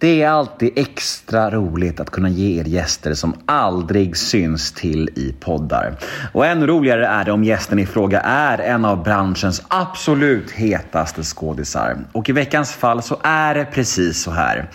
Det 0.00 0.22
är 0.22 0.28
alltid 0.28 0.72
extra 0.76 1.50
roligt 1.50 2.00
att 2.00 2.10
kunna 2.10 2.28
ge 2.28 2.60
er 2.60 2.64
gäster 2.64 3.14
som 3.14 3.34
aldrig 3.46 4.16
syns 4.16 4.72
till 4.72 5.08
i 5.16 5.34
poddar. 5.40 5.96
Och 6.32 6.46
ännu 6.46 6.66
roligare 6.66 7.06
är 7.06 7.24
det 7.24 7.32
om 7.32 7.44
gästen 7.44 7.78
i 7.78 7.86
fråga 7.86 8.20
är 8.20 8.58
en 8.58 8.84
av 8.84 9.02
branschens 9.02 9.62
absolut 9.68 10.50
hetaste 10.50 11.22
skådisar. 11.22 11.96
Och 12.12 12.28
i 12.28 12.32
veckans 12.32 12.72
fall 12.72 13.02
så 13.02 13.16
är 13.22 13.54
det 13.54 13.64
precis 13.64 14.22
så 14.22 14.30
här. 14.30 14.70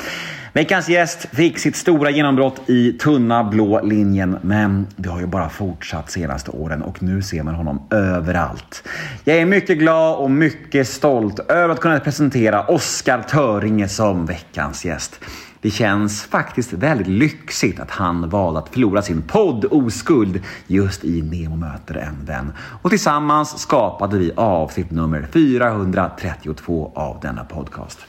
Veckans 0.55 0.89
gäst 0.89 1.25
fick 1.32 1.59
sitt 1.59 1.75
stora 1.75 2.09
genombrott 2.09 2.70
i 2.70 2.94
tunna 2.94 3.44
blå 3.44 3.82
linjen, 3.82 4.38
men 4.41 4.88
det 4.95 5.09
har 5.09 5.20
ju 5.20 5.26
bara 5.26 5.50
fortsatt 5.50 6.12
senaste 6.12 6.52
åren 6.52 6.82
och 6.82 7.04
nu 7.04 7.21
ser 7.21 7.44
man 7.44 7.55
honom 7.55 7.82
överallt. 7.89 8.88
Jag 9.23 9.38
är 9.38 9.45
mycket 9.45 9.77
glad 9.77 10.18
och 10.18 10.31
mycket 10.31 10.88
stolt 10.88 11.39
över 11.39 11.70
att 11.70 11.80
kunna 11.80 12.00
presentera 12.00 12.66
Oskar 12.66 13.21
Töringe 13.21 13.88
som 13.88 14.26
veckans 14.26 14.86
gäst. 14.86 15.20
Det 15.62 15.70
känns 15.70 16.23
faktiskt 16.23 16.73
väldigt 16.73 17.08
lyxigt 17.08 17.80
att 17.80 17.91
han 17.91 18.30
valde 18.30 18.59
att 18.59 18.70
förlora 18.70 19.02
sin 19.02 19.22
podd 19.22 19.66
Oskuld 19.72 20.41
just 20.67 21.04
i 21.04 21.22
Nemo 21.22 21.55
möter 21.55 21.95
en 21.95 22.26
vän. 22.26 22.54
Och 22.81 22.90
tillsammans 22.90 23.59
skapade 23.59 24.17
vi 24.17 24.31
avsnitt 24.35 24.91
nummer 24.91 25.27
432 25.31 26.91
av 26.95 27.20
denna 27.22 27.44
podcast 27.44 27.99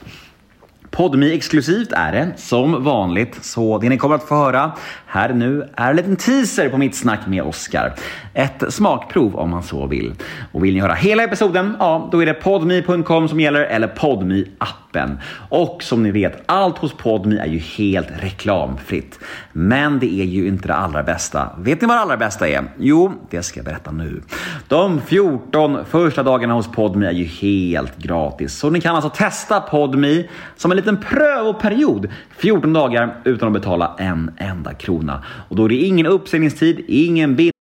podmi 0.95 1.33
exklusivt 1.33 1.91
är 1.91 2.11
det, 2.11 2.31
som 2.37 2.83
vanligt. 2.83 3.45
Så 3.45 3.77
det 3.77 3.89
ni 3.89 3.97
kommer 3.97 4.15
att 4.15 4.23
få 4.23 4.35
höra 4.35 4.71
här 5.05 5.33
nu 5.33 5.69
är 5.75 5.89
en 5.89 5.95
liten 5.95 6.15
teaser 6.15 6.69
på 6.69 6.77
mitt 6.77 6.95
snack 6.95 7.27
med 7.27 7.43
Oscar. 7.43 7.93
Ett 8.33 8.63
smakprov 8.69 9.35
om 9.35 9.49
man 9.49 9.63
så 9.63 9.87
vill. 9.87 10.13
Och 10.51 10.63
vill 10.63 10.73
ni 10.73 10.79
höra 10.79 10.93
hela 10.93 11.23
episoden, 11.23 11.75
ja, 11.79 12.09
då 12.11 12.21
är 12.21 12.25
det 12.25 12.33
podmi.com 12.33 13.27
som 13.27 13.39
gäller 13.39 13.61
eller 13.61 13.87
podmi 13.87 14.47
appen. 14.57 15.19
Och 15.49 15.83
som 15.83 16.03
ni 16.03 16.11
vet, 16.11 16.43
allt 16.45 16.77
hos 16.77 16.93
Podmi 16.93 17.37
är 17.37 17.45
ju 17.45 17.57
helt 17.59 18.07
reklamfritt. 18.19 19.19
Men 19.51 19.99
det 19.99 20.13
är 20.21 20.25
ju 20.25 20.47
inte 20.47 20.67
det 20.67 20.75
allra 20.75 21.03
bästa. 21.03 21.49
Vet 21.57 21.81
ni 21.81 21.87
vad 21.87 21.97
det 21.97 22.01
allra 22.01 22.17
bästa 22.17 22.47
är? 22.47 22.63
Jo, 22.77 23.13
det 23.29 23.43
ska 23.43 23.59
jag 23.59 23.65
berätta 23.65 23.91
nu. 23.91 24.21
De 24.67 25.01
14 25.01 25.85
första 25.85 26.23
dagarna 26.23 26.53
hos 26.53 26.71
Podmi 26.71 27.05
är 27.05 27.11
ju 27.11 27.23
helt 27.23 27.97
gratis. 27.97 28.53
Så 28.53 28.69
ni 28.69 28.81
kan 28.81 28.95
alltså 28.95 29.09
testa 29.09 29.59
Podmi 29.59 30.29
som 30.55 30.71
en 30.71 30.77
liten 30.85 30.97
prövoperiod 30.97 32.09
14 32.37 32.73
dagar 32.73 33.21
utan 33.25 33.47
att 33.47 33.53
betala 33.53 33.95
en 33.99 34.31
enda 34.37 34.73
krona. 34.73 35.23
Och 35.49 35.55
då 35.55 35.65
är 35.65 35.69
det 35.69 35.75
ingen 35.75 36.05
uppsägningstid, 36.05 36.85
ingen 36.87 37.35
bild 37.35 37.51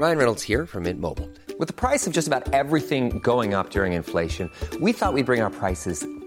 Ryan 0.00 0.16
Reynolds 0.16 0.48
här 0.48 0.66
från 0.66 0.82
Mint 0.82 1.00
Mobile. 1.00 1.28
Med 1.58 1.76
priset 1.76 2.14
på 2.14 2.16
nästan 2.16 2.42
allt 2.52 2.88
som 2.88 3.10
går 3.20 3.40
upp 3.40 3.76
under 3.76 3.86
inflationen, 3.86 4.50
trodde 4.70 4.86
vi 4.86 4.90
att 4.90 5.14
vi 5.14 5.22
skulle 5.22 5.24
bring 5.24 5.42
våra 5.42 5.50
priser 5.50 6.15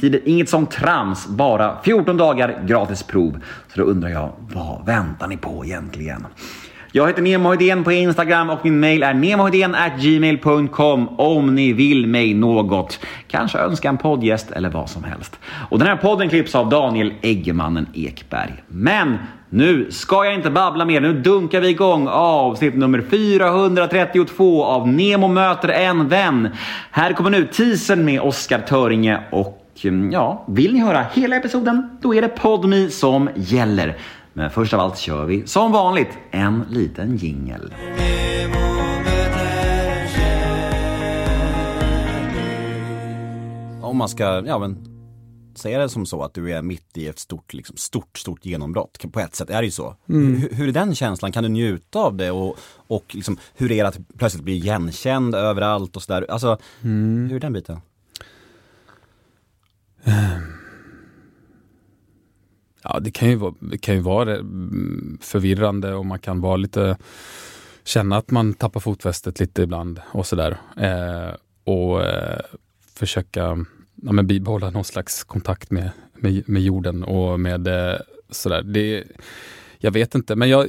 Tider, 0.00 0.20
inget 0.24 0.48
sånt 0.48 0.70
trams, 0.70 1.26
bara 1.26 1.82
14 1.82 2.16
dagar 2.16 2.62
gratis 2.66 3.02
prov. 3.02 3.40
Så 3.68 3.80
då 3.80 3.86
undrar 3.86 4.08
jag, 4.08 4.32
vad 4.38 4.86
väntar 4.86 5.28
ni 5.28 5.36
på 5.36 5.64
egentligen? 5.64 6.26
Jag 6.96 7.06
heter 7.06 7.22
Nemohedén 7.22 7.84
på 7.84 7.92
Instagram 7.92 8.50
och 8.50 8.64
min 8.64 8.80
mail 8.80 9.02
är 9.02 9.98
gmail.com 9.98 11.08
om 11.08 11.54
ni 11.54 11.72
vill 11.72 12.06
mig 12.06 12.34
något. 12.34 13.00
Kanske 13.28 13.58
önska 13.58 13.88
en 13.88 13.98
poddgäst 13.98 14.50
eller 14.50 14.68
vad 14.68 14.90
som 14.90 15.04
helst. 15.04 15.40
Och 15.70 15.78
den 15.78 15.88
här 15.88 15.96
podden 15.96 16.28
klipps 16.28 16.54
av 16.54 16.68
Daniel 16.68 17.12
Eggemannen 17.22 17.86
Ekberg. 17.94 18.62
Men 18.68 19.18
nu 19.50 19.90
ska 19.90 20.24
jag 20.24 20.34
inte 20.34 20.50
babbla 20.50 20.84
mer. 20.84 21.00
Nu 21.00 21.12
dunkar 21.12 21.60
vi 21.60 21.68
igång 21.68 22.08
avsnitt 22.10 22.74
nummer 22.74 23.00
432 23.10 24.64
av 24.64 24.88
Nemo 24.88 25.28
möter 25.28 25.68
en 25.68 26.08
vän. 26.08 26.48
Här 26.90 27.12
kommer 27.12 27.30
nu 27.30 27.46
teasern 27.46 28.04
med 28.04 28.20
Oskar 28.20 28.58
Töringe 28.58 29.20
och 29.30 29.63
ja, 30.12 30.44
vill 30.48 30.72
ni 30.72 30.80
höra 30.80 31.06
hela 31.12 31.36
episoden? 31.36 31.98
Då 32.00 32.14
är 32.14 32.22
det 32.22 32.28
Podmi 32.28 32.90
som 32.90 33.28
gäller. 33.34 33.98
Men 34.32 34.50
först 34.50 34.74
av 34.74 34.80
allt 34.80 34.98
kör 34.98 35.26
vi 35.26 35.46
som 35.46 35.72
vanligt 35.72 36.18
en 36.30 36.64
liten 36.70 37.16
jingel. 37.16 37.74
Om 43.82 43.96
man 43.96 44.08
ska, 44.08 44.42
ja 44.46 44.58
men 44.58 44.94
säga 45.54 45.78
det 45.78 45.88
som 45.88 46.06
så 46.06 46.22
att 46.22 46.34
du 46.34 46.52
är 46.52 46.62
mitt 46.62 46.98
i 46.98 47.08
ett 47.08 47.18
stort, 47.18 47.54
liksom, 47.54 47.76
stort, 47.76 48.18
stort 48.18 48.44
genombrott. 48.44 49.12
På 49.12 49.20
ett 49.20 49.34
sätt 49.34 49.50
är 49.50 49.60
det 49.60 49.64
ju 49.64 49.70
så. 49.70 49.96
Hur, 50.06 50.54
hur 50.54 50.68
är 50.68 50.72
den 50.72 50.94
känslan? 50.94 51.32
Kan 51.32 51.42
du 51.42 51.48
njuta 51.48 51.98
av 51.98 52.16
det? 52.16 52.30
Och, 52.30 52.56
och 52.86 53.04
liksom, 53.14 53.38
hur 53.54 53.72
är 53.72 53.82
det 53.82 53.88
att 53.88 53.98
plötsligt 54.18 54.44
bli 54.44 54.54
igenkänd 54.54 55.34
överallt 55.34 55.96
och 55.96 56.02
sådär? 56.02 56.26
Alltså, 56.30 56.58
hur 56.80 57.34
är 57.34 57.40
den 57.40 57.52
biten? 57.52 57.80
Ja, 62.82 63.00
det 63.00 63.10
kan 63.10 63.30
ju 63.30 63.36
vara, 63.36 63.54
det 63.60 63.78
kan 63.78 63.94
ju 63.94 64.00
vara 64.00 64.36
eh, 64.36 64.44
förvirrande 65.20 65.94
och 65.94 66.06
man 66.06 66.18
kan 66.18 66.40
vara 66.40 66.56
lite 66.56 66.96
känna 67.84 68.16
att 68.16 68.30
man 68.30 68.54
tappar 68.54 68.80
fotfästet 68.80 69.40
lite 69.40 69.62
ibland 69.62 70.00
och 70.12 70.26
sådär. 70.26 70.56
Eh, 70.76 71.34
och 71.64 72.02
eh, 72.02 72.40
försöka 72.94 73.40
ja, 74.02 74.12
men 74.12 74.26
bibehålla 74.26 74.70
någon 74.70 74.84
slags 74.84 75.24
kontakt 75.24 75.70
med, 75.70 75.90
med, 76.14 76.48
med 76.48 76.62
jorden 76.62 77.04
och 77.04 77.40
med 77.40 77.66
eh, 77.66 77.98
sådär. 78.30 78.62
Det, 78.62 79.04
jag 79.78 79.90
vet 79.90 80.14
inte, 80.14 80.36
men 80.36 80.48
jag, 80.48 80.68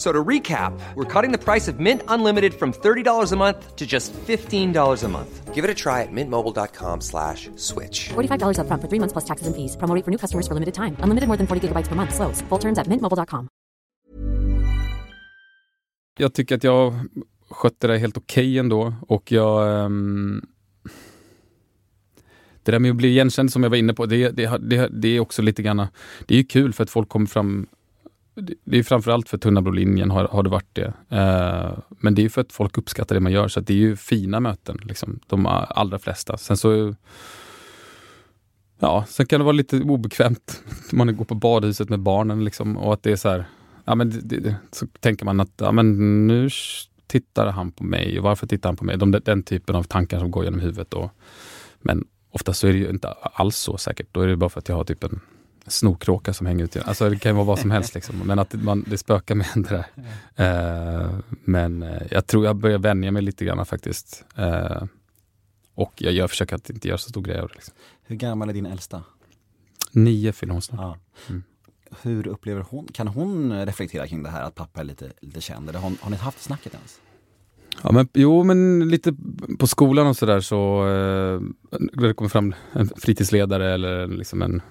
So 0.00 0.12
to 0.12 0.24
recap, 0.24 0.72
we're 0.94 1.04
cutting 1.04 1.30
the 1.30 1.44
price 1.44 1.68
of 1.68 1.78
Mint 1.78 2.02
Unlimited 2.08 2.54
from 2.54 2.72
$30 2.72 3.32
a 3.32 3.36
month 3.36 3.76
to 3.76 3.86
just 3.86 4.14
$15 4.14 5.04
a 5.04 5.08
month. 5.08 5.54
Give 5.54 5.62
it 5.62 5.70
a 5.70 5.74
try 5.74 6.00
at 6.00 6.08
mintmobile.com 6.10 7.02
slash 7.02 7.50
switch. 7.56 8.08
$45 8.08 8.56
upfront 8.60 8.80
for 8.80 8.88
three 8.88 8.98
months 8.98 9.12
plus 9.12 9.26
taxes 9.28 9.46
and 9.46 9.54
fees. 9.54 9.76
Promo 9.76 10.02
for 10.02 10.10
new 10.10 10.16
customers 10.16 10.46
for 10.48 10.54
limited 10.54 10.72
time. 10.72 10.96
Unlimited 11.04 11.28
more 11.28 11.36
than 11.36 11.46
40 11.46 11.68
gigabytes 11.68 11.88
per 11.88 11.96
month. 11.96 12.14
Slows. 12.14 12.40
Full 12.48 12.58
terms 12.58 12.78
at 12.78 12.86
mintmobile.com. 12.88 13.48
jag 16.18 16.34
tycker 16.34 16.54
att 16.54 16.64
jag 16.64 16.94
skötte 17.50 17.86
det 17.86 17.98
helt 17.98 18.16
okej 18.16 18.58
ändå 18.58 18.94
och 19.08 19.32
jag 19.32 19.84
ehm, 19.84 20.42
det 22.62 22.72
där 22.72 22.78
med 22.78 22.90
att 22.90 22.96
bli 22.96 23.08
igenkänd 23.08 23.52
som 23.52 23.62
jag 23.62 23.70
var 23.70 23.76
inne 23.76 23.94
på, 23.94 24.06
det, 24.06 24.30
det, 24.30 24.58
det, 24.58 24.88
det 24.92 25.08
är 25.08 25.20
också 25.20 25.42
lite 25.42 25.62
grann, 25.62 25.86
det 26.26 26.34
är 26.34 26.38
ju 26.38 26.44
kul 26.44 26.72
för 26.72 26.82
att 26.82 26.90
folk 26.90 27.08
kommer 27.08 27.26
fram 27.26 27.66
det 28.64 28.78
är 28.78 28.82
framförallt 28.82 29.28
för 29.28 29.38
tunna 29.38 29.62
blå 29.62 29.72
linjen 29.72 30.10
har, 30.10 30.24
har 30.24 30.42
det 30.42 30.50
varit 30.50 30.74
det. 30.74 30.92
Eh, 31.08 31.78
men 31.88 32.14
det 32.14 32.24
är 32.24 32.28
för 32.28 32.40
att 32.40 32.52
folk 32.52 32.78
uppskattar 32.78 33.14
det 33.14 33.20
man 33.20 33.32
gör, 33.32 33.48
så 33.48 33.60
att 33.60 33.66
det 33.66 33.72
är 33.72 33.78
ju 33.78 33.96
fina 33.96 34.40
möten, 34.40 34.78
liksom, 34.82 35.20
de 35.26 35.46
allra 35.46 35.98
flesta. 35.98 36.36
Sen 36.36 36.56
så 36.56 36.94
Ja, 38.82 39.04
sen 39.08 39.26
kan 39.26 39.40
det 39.40 39.44
vara 39.44 39.52
lite 39.52 39.80
obekvämt. 39.80 40.62
Man 40.92 41.16
går 41.16 41.24
på 41.24 41.34
badhuset 41.34 41.88
med 41.88 42.00
barnen 42.00 42.44
liksom, 42.44 42.76
och 42.76 42.92
att 42.92 43.02
det 43.02 43.12
är 43.12 43.16
så 43.16 43.28
här, 43.28 43.44
ja 43.84 43.94
men 43.94 44.10
det, 44.10 44.40
det, 44.40 44.56
så 44.72 44.86
tänker 45.00 45.24
man 45.24 45.40
att, 45.40 45.52
ja 45.56 45.72
men 45.72 46.26
nu 46.26 46.48
tittar 47.06 47.46
han 47.46 47.72
på 47.72 47.84
mig 47.84 48.18
och 48.18 48.24
varför 48.24 48.46
tittar 48.46 48.68
han 48.68 48.76
på 48.76 48.84
mig? 48.84 48.98
De, 48.98 49.10
den 49.10 49.42
typen 49.42 49.76
av 49.76 49.82
tankar 49.82 50.18
som 50.18 50.30
går 50.30 50.44
genom 50.44 50.60
huvudet 50.60 50.90
då. 50.90 51.10
Men 51.80 52.04
ofta 52.30 52.52
så 52.52 52.66
är 52.66 52.72
det 52.72 52.78
ju 52.78 52.90
inte 52.90 53.08
alls 53.22 53.56
så 53.56 53.78
säkert. 53.78 54.08
Då 54.12 54.20
är 54.20 54.26
det 54.26 54.36
bara 54.36 54.50
för 54.50 54.58
att 54.58 54.68
jag 54.68 54.76
har 54.76 54.84
typ 54.84 55.04
en 55.04 55.20
snorkråka 55.66 56.34
som 56.34 56.46
hänger 56.46 56.64
ut. 56.64 56.76
Alltså 56.76 57.10
det 57.10 57.18
kan 57.18 57.30
ju 57.30 57.36
vara 57.36 57.44
vad 57.44 57.58
som 57.58 57.70
helst 57.70 57.94
liksom. 57.94 58.18
Men 58.18 58.38
att 58.38 58.52
man, 58.52 58.84
det 58.86 58.98
spökar 58.98 59.34
med 59.34 59.46
det 59.54 59.68
där. 59.68 59.86
Eh, 60.36 61.10
men 61.44 61.82
eh, 61.82 62.02
jag 62.10 62.26
tror 62.26 62.44
jag 62.44 62.56
börjar 62.56 62.78
vänja 62.78 63.10
mig 63.10 63.22
lite 63.22 63.44
grann 63.44 63.66
faktiskt. 63.66 64.24
Eh, 64.36 64.82
och 65.74 65.92
jag, 65.96 66.12
jag 66.12 66.30
försöker 66.30 66.56
att 66.56 66.70
inte 66.70 66.88
göra 66.88 66.98
så 66.98 67.08
stor 67.08 67.22
grej 67.22 67.40
av 67.40 67.48
det. 67.48 67.54
Liksom. 67.54 67.74
Hur 68.02 68.16
gammal 68.16 68.48
är 68.48 68.52
din 68.52 68.66
äldsta? 68.66 69.02
Nio 69.92 70.32
fyller 70.32 70.52
hon 70.52 70.62
snart. 70.62 70.80
Ja. 70.80 70.98
Mm. 71.28 71.42
Hur 72.02 72.26
upplever 72.26 72.64
hon, 72.70 72.88
kan 72.92 73.08
hon 73.08 73.66
reflektera 73.66 74.06
kring 74.06 74.22
det 74.22 74.30
här 74.30 74.42
att 74.42 74.54
pappa 74.54 74.80
är 74.80 74.84
lite, 74.84 75.12
lite 75.20 75.40
känd? 75.40 75.68
Eller 75.68 75.78
har, 75.78 75.92
har 76.00 76.10
ni 76.10 76.16
haft 76.16 76.42
snacket 76.42 76.74
ens? 76.74 77.00
Ja, 77.82 77.92
men, 77.92 78.08
jo, 78.14 78.44
men 78.44 78.88
lite 78.88 79.14
på 79.58 79.66
skolan 79.66 80.06
och 80.06 80.16
sådär 80.16 80.40
så, 80.40 80.80
eh, 80.80 81.40
när 81.80 82.08
det 82.08 82.14
kommer 82.14 82.28
fram 82.28 82.54
en 82.72 82.88
fritidsledare 82.96 83.74
eller 83.74 84.06
liksom 84.06 84.42
en 84.42 84.62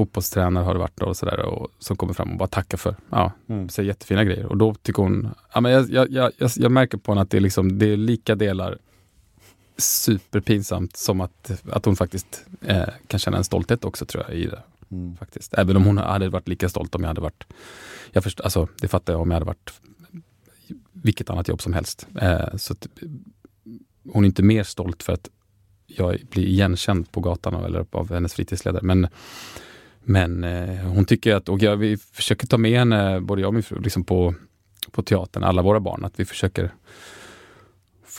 fotbollstränare 0.00 0.64
har 0.64 0.74
det 0.74 0.80
varit 0.80 1.02
och 1.02 1.16
sådär 1.16 1.40
och 1.40 1.68
som 1.78 1.96
kommer 1.96 2.12
fram 2.12 2.30
och 2.30 2.38
bara 2.38 2.48
tackar 2.48 2.78
för, 2.78 2.96
ja, 3.10 3.32
mm. 3.48 3.68
säger 3.68 3.86
jättefina 3.88 4.24
grejer. 4.24 4.46
Och 4.46 4.56
då 4.56 4.74
tycker 4.74 5.02
hon, 5.02 5.28
ja 5.54 5.60
men 5.60 5.72
jag, 5.72 5.90
jag, 5.90 6.10
jag, 6.10 6.50
jag 6.56 6.72
märker 6.72 6.98
på 6.98 7.12
henne 7.12 7.22
att 7.22 7.30
det 7.30 7.36
är, 7.36 7.40
liksom, 7.40 7.78
det 7.78 7.86
är 7.86 7.96
lika 7.96 8.34
delar 8.34 8.78
superpinsamt 9.78 10.96
som 10.96 11.20
att, 11.20 11.62
att 11.70 11.84
hon 11.84 11.96
faktiskt 11.96 12.46
eh, 12.60 12.88
kan 13.06 13.20
känna 13.20 13.36
en 13.36 13.44
stolthet 13.44 13.84
också 13.84 14.06
tror 14.06 14.24
jag 14.28 14.36
i 14.36 14.46
det. 14.46 14.62
Mm. 14.90 15.16
Faktiskt. 15.16 15.54
Även 15.54 15.76
om 15.76 15.84
hon 15.84 15.98
hade 15.98 16.28
varit 16.28 16.48
lika 16.48 16.68
stolt 16.68 16.94
om 16.94 17.02
jag 17.02 17.08
hade 17.08 17.20
varit, 17.20 17.44
jag 18.12 18.24
först, 18.24 18.40
alltså, 18.40 18.68
det 18.80 18.88
fattar 18.88 19.12
jag 19.12 19.22
om 19.22 19.30
jag 19.30 19.36
hade 19.36 19.46
varit 19.46 19.72
vilket 20.92 21.30
annat 21.30 21.48
jobb 21.48 21.62
som 21.62 21.72
helst. 21.72 22.06
Eh, 22.20 22.56
så 22.56 22.72
att, 22.72 22.86
hon 24.12 24.24
är 24.24 24.26
inte 24.26 24.42
mer 24.42 24.62
stolt 24.62 25.02
för 25.02 25.12
att 25.12 25.30
jag 25.86 26.20
blir 26.30 26.44
igenkänd 26.44 27.12
på 27.12 27.20
gatan 27.20 27.64
eller 27.64 27.86
av 27.90 28.12
hennes 28.12 28.34
fritidsledare. 28.34 28.82
Men, 28.82 29.08
men 30.04 30.44
eh, 30.44 30.76
hon 30.76 31.04
tycker 31.04 31.34
att, 31.34 31.48
och 31.48 31.62
jag, 31.62 31.76
vi 31.76 31.96
försöker 31.96 32.46
ta 32.46 32.58
med 32.58 32.78
henne, 32.78 33.20
både 33.20 33.42
jag 33.42 33.48
och 33.48 33.54
min 33.54 33.62
fru, 33.62 33.80
liksom 33.80 34.04
på, 34.04 34.34
på 34.90 35.02
teatern, 35.02 35.44
alla 35.44 35.62
våra 35.62 35.80
barn, 35.80 36.04
att 36.04 36.20
vi 36.20 36.24
försöker 36.24 36.72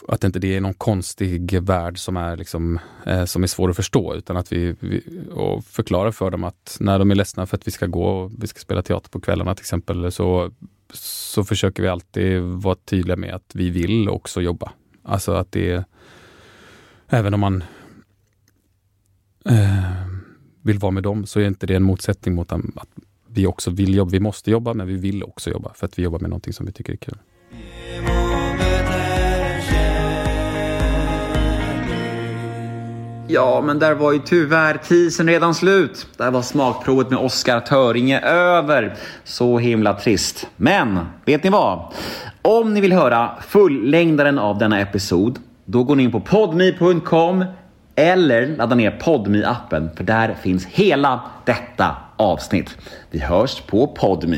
att 0.07 0.24
inte 0.24 0.39
det 0.39 0.56
är 0.56 0.62
någon 0.62 0.74
konstig 0.74 1.62
värld 1.62 1.98
som 1.98 2.18
är, 2.18 2.38
liksom, 2.38 2.80
eh, 3.06 3.25
som 3.25 3.44
är 3.44 3.48
svår 3.48 3.69
att 3.69 3.75
förstå 3.75 4.16
utan 4.16 4.38
att 4.38 4.51
vi, 4.51 4.75
vi 4.80 5.04
och 5.31 5.66
förklarar 5.66 6.12
för 6.12 6.31
dem 6.31 6.44
att 6.44 6.78
när 6.80 7.00
de 7.00 7.12
är 7.12 7.16
ledsna 7.16 7.45
för 7.45 7.57
att 7.57 7.68
vi 7.68 7.72
ska 7.72 7.86
gå 7.86 8.06
och 8.06 8.31
vi 8.38 8.48
ska 8.48 8.60
spela 8.60 8.81
teater 8.81 9.10
på 9.10 9.19
kvällarna 9.19 9.56
till 9.56 9.63
exempel 9.63 10.12
så, 10.12 10.51
så 10.94 11.44
försöker 11.44 11.83
vi 11.83 11.89
alltid 11.89 12.42
vara 12.42 12.75
tydliga 12.75 13.16
med 13.16 13.36
att 13.36 13.51
vi 13.54 13.69
vill 13.69 14.10
också 14.10 14.42
jobba. 14.42 14.72
Alltså 15.04 15.31
att 15.33 15.51
det 15.51 15.83
även 17.07 17.33
om 17.33 17.39
man 17.39 17.63
eh, 19.45 19.90
vill 20.61 20.79
vara 20.79 20.91
med 20.91 21.03
dem 21.03 21.25
så 21.25 21.39
är 21.39 21.47
inte 21.47 21.67
det 21.67 21.75
en 21.75 21.83
motsättning 21.83 22.35
mot 22.35 22.51
att 22.51 22.61
vi 23.27 23.47
också 23.47 23.71
vill 23.71 23.95
jobba. 23.95 24.11
Vi 24.11 24.19
måste 24.19 24.51
jobba 24.51 24.73
men 24.73 24.87
vi 24.87 24.95
vill 24.95 25.23
också 25.23 25.49
jobba 25.49 25.73
för 25.73 25.85
att 25.85 25.99
vi 25.99 26.03
jobbar 26.03 26.19
med 26.19 26.29
någonting 26.29 26.53
som 26.53 26.65
vi 26.65 26.71
tycker 26.71 26.93
är 26.93 26.97
kul. 26.97 27.17
Ja, 33.33 33.61
men 33.65 33.79
där 33.79 33.95
var 33.95 34.11
ju 34.11 34.19
tyvärr 34.19 34.77
tisen 34.77 35.27
redan 35.27 35.55
slut. 35.55 36.07
Där 36.17 36.31
var 36.31 36.41
smakprovet 36.41 37.09
med 37.09 37.19
Oskar 37.19 37.59
Töringe 37.59 38.19
över. 38.21 38.95
Så 39.23 39.57
himla 39.57 39.93
trist. 39.93 40.47
Men, 40.57 40.99
vet 41.25 41.43
ni 41.43 41.49
vad? 41.49 41.93
Om 42.41 42.73
ni 42.73 42.81
vill 42.81 42.93
höra 42.93 43.31
fullängdaren 43.47 44.39
av 44.39 44.57
denna 44.57 44.79
episod, 44.79 45.39
då 45.65 45.83
går 45.83 45.95
ni 45.95 46.03
in 46.03 46.11
på 46.11 46.19
podme.com 46.19 47.45
eller 47.95 48.47
ladda 48.47 48.75
ner 48.75 48.91
podme 48.91 49.43
appen 49.43 49.89
för 49.95 50.03
där 50.03 50.33
finns 50.41 50.65
hela 50.65 51.21
detta 51.45 51.95
avsnitt. 52.17 52.77
Vi 53.09 53.19
hörs 53.19 53.61
på 53.61 53.88
podme. 53.88 54.38